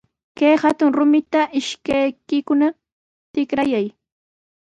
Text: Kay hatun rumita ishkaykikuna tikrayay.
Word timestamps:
Kay 0.37 0.53
hatun 0.61 0.89
rumita 0.97 1.41
ishkaykikuna 1.59 2.67
tikrayay. 3.33 3.87